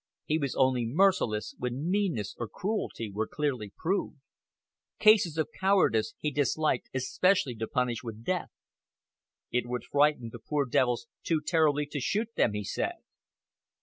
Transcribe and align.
He 0.25 0.39
was 0.39 0.55
only 0.55 0.87
merciless 0.87 1.53
when 1.59 1.87
meanness 1.87 2.33
or 2.39 2.47
cruelty 2.47 3.11
were 3.13 3.27
clearly 3.27 3.71
proved. 3.77 4.17
Cases 4.97 5.37
of 5.37 5.49
cowardice 5.59 6.15
he 6.17 6.31
disliked 6.31 6.89
especially 6.91 7.53
to 7.57 7.67
punish 7.67 8.01
with 8.01 8.23
death. 8.23 8.49
"It 9.51 9.67
would 9.67 9.83
frighten 9.83 10.29
the 10.31 10.39
poor 10.39 10.65
devils 10.65 11.05
too 11.21 11.39
terribly 11.39 11.85
to 11.91 11.99
shoot 11.99 12.29
them," 12.35 12.53
he 12.53 12.63
said. 12.63 12.93